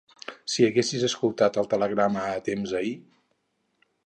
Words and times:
Si 0.53 0.65
haguessis 0.67 1.05
escoltat 1.09 1.61
el 1.63 1.69
telegrama 1.75 2.27
a 2.31 2.43
temps 2.49 2.75
ahir! 2.81 2.99